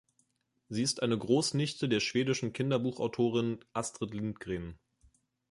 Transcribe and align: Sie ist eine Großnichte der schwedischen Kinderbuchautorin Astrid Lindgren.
Sie 0.67 0.81
ist 0.81 1.03
eine 1.03 1.15
Großnichte 1.15 1.87
der 1.87 1.99
schwedischen 1.99 2.53
Kinderbuchautorin 2.53 3.63
Astrid 3.73 4.15
Lindgren. 4.15 4.79